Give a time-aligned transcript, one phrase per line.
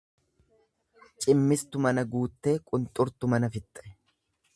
[1.25, 3.93] Cimmistu mana guuttee qunxurtu mana fixxe.